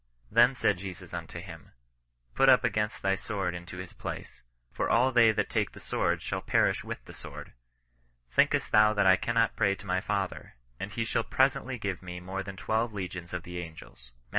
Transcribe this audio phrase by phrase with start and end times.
[0.31, 1.73] Then said Jesus unto him,
[2.33, 6.23] put up again thy sword into his place: for all they that take the sword
[6.23, 7.53] shall perish with the sword.
[8.35, 12.01] Thinkest thou that I cannot now pray to my Father, and he shall presently give
[12.01, 14.19] me more than twelve legions of angels." Matt.